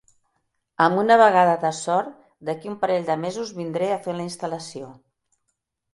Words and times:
Amb 0.85 1.01
una 1.01 1.17
vegada 1.21 1.51
de 1.65 1.71
sort, 1.81 2.17
d'aquí 2.49 2.71
a 2.71 2.73
un 2.73 2.79
parell 2.85 3.07
de 3.11 3.19
mesos 3.27 3.55
vindré 3.61 3.91
a 3.99 4.03
fer 4.07 4.17
la 4.19 4.29
instal·lació. 4.31 4.93